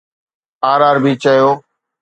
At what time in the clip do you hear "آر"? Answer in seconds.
0.71-0.81, 0.89-0.97